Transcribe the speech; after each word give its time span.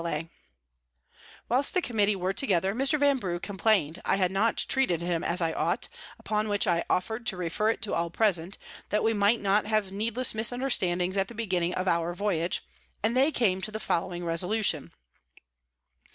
William 0.03 0.23
Bath, 0.29 1.21
Whilst 1.47 1.73
the 1.75 1.81
Committee 1.83 2.15
were 2.15 2.33
together, 2.33 2.73
Mr. 2.73 2.97
Vanbrugh 2.99 3.39
complain'd 3.39 4.01
I 4.03 4.15
had 4.15 4.31
not 4.31 4.57
treated 4.67 4.99
him 4.99 5.23
as 5.23 5.41
I 5.43 5.53
ought: 5.53 5.89
upon 6.17 6.49
which 6.49 6.65
I 6.65 6.83
offer'd 6.89 7.27
to 7.27 7.37
refer 7.37 7.69
it 7.69 7.83
to 7.83 7.93
all 7.93 8.09
present, 8.09 8.57
that 8.89 9.03
we 9.03 9.13
might 9.13 9.41
not 9.41 9.67
have 9.67 9.91
needless 9.91 10.33
Misunderstandings 10.33 11.17
at 11.17 11.27
the 11.27 11.35
beginning 11.35 11.75
of 11.75 11.87
our 11.87 12.15
Voyage; 12.15 12.63
and 13.03 13.15
they 13.15 13.31
came 13.31 13.61
to 13.61 13.69
the 13.69 13.79
following 13.79 14.25
Resolution. 14.25 14.91